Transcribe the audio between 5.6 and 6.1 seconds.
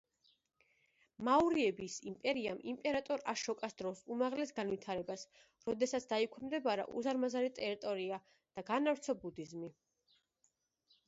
როდესაც